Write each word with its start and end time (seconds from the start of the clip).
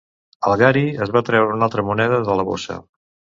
El 0.51 0.55
Gary 0.61 0.81
es 1.05 1.11
va 1.17 1.21
treure 1.27 1.53
una 1.57 1.67
altra 1.69 1.85
moneda 1.91 2.21
de 2.31 2.39
la 2.41 2.47
bossa. 2.51 2.79